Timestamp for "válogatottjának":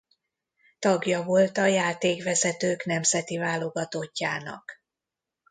3.37-4.83